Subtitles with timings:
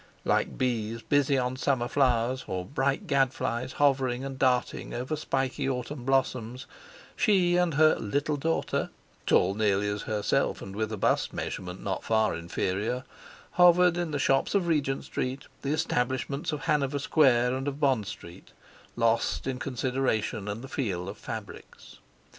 [0.25, 6.05] Like bees busy on summer flowers, or bright gadflies hovering and darting over spiky autumn
[6.05, 6.65] blossoms,
[7.15, 8.89] she and her "little daughter,"
[9.27, 13.03] tall nearly as herself and with a bust measurement not far inferior,
[13.51, 18.07] hovered in the shops of Regent Street, the establishments of Hanover Square and of Bond
[18.07, 18.53] Street,
[18.95, 21.99] lost in consideration and the feel of fabrics.